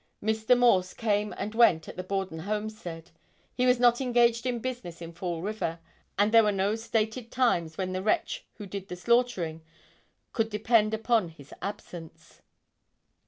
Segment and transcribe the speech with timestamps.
[0.23, 0.57] Mr.
[0.57, 3.11] Morse came and went at the Borden homestead.
[3.53, 5.77] He was not engaged in business in Fall River
[6.17, 9.61] and there were no stated times when the wretch who did the slaughtering
[10.33, 12.41] could depend upon his absence.